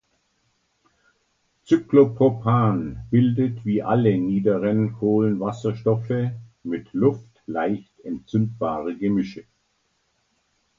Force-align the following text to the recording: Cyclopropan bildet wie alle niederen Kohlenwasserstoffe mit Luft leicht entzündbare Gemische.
Cyclopropan 1.65 2.79
bildet 3.11 3.63
wie 3.65 3.83
alle 3.83 4.17
niederen 4.17 4.93
Kohlenwasserstoffe 4.93 6.31
mit 6.63 6.91
Luft 6.93 7.43
leicht 7.45 7.99
entzündbare 8.03 8.97
Gemische. 8.97 9.43